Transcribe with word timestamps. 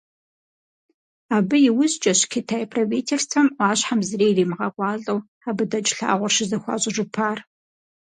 Абы 1.35 1.57
иужькӀэщ 1.67 2.19
Китай 2.31 2.63
правительствэм 2.73 3.47
Ӏуащхьэм 3.55 3.99
зыри 4.07 4.27
ирамыгъэкӀуалӀэу, 4.29 5.19
абы 5.47 5.63
дэкӀ 5.71 5.91
лъагъуэр 6.07 6.33
щызэхуащӀыжыпар. 6.35 7.37